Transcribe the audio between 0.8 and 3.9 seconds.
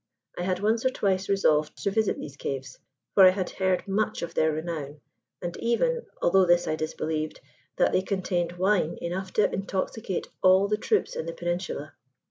or twice resolved to visit these caves; for I had heard